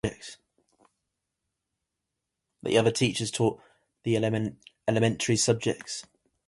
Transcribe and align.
The 2.63 2.75
other 2.75 2.89
teachers 2.89 3.29
taught 3.29 3.61
the 4.01 4.15
elementary 4.17 5.35
subjects. 5.35 6.07